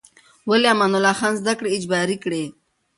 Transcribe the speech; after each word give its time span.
ولې 0.49 0.67
امان 0.73 0.91
الله 0.97 1.13
خان 1.19 1.33
زده 1.41 1.53
کړې 1.59 1.69
اجباري 1.77 2.17
کړې؟ 2.23 2.43